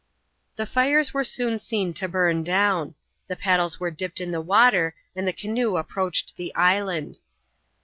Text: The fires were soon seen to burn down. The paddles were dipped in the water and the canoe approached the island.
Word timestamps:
The 0.55 0.65
fires 0.65 1.13
were 1.13 1.23
soon 1.23 1.59
seen 1.59 1.93
to 1.93 2.07
burn 2.07 2.43
down. 2.43 2.95
The 3.27 3.35
paddles 3.35 3.79
were 3.79 3.91
dipped 3.91 4.19
in 4.19 4.31
the 4.31 4.41
water 4.41 4.95
and 5.15 5.27
the 5.27 5.31
canoe 5.31 5.77
approached 5.77 6.37
the 6.37 6.55
island. 6.55 7.19